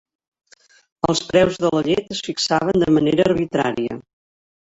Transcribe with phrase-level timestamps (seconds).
[1.11, 4.01] Els preus de la llet es fixaven de manera arbitrària.